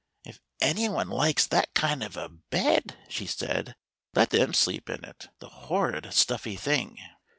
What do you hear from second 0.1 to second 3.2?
If any one likes that kind of a bed